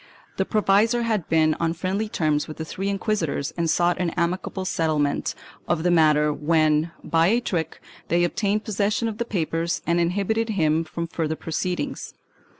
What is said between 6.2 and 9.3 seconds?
when, by a trick, they obtained possession of the